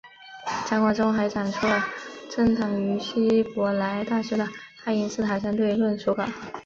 [0.65, 1.79] 展馆中还展出了
[2.27, 4.47] 珍藏于希伯来大学的
[4.83, 6.25] 爱因斯坦相对论手稿。